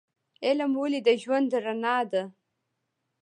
[0.45, 2.23] علم ولې د ژوند رڼا ده؟